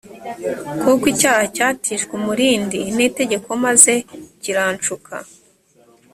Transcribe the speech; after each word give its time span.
kuko 0.81 1.03
icyaha 1.13 1.43
cyatijwe 1.55 2.11
umurindi 2.19 2.79
n 2.95 2.97
itegeko 3.07 3.49
maze 3.65 3.93
kiranshuka 4.41 5.15